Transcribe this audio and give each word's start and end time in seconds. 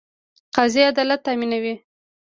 قاضي 0.55 0.81
عدالت 0.89 1.21
تامینوي 1.25 1.75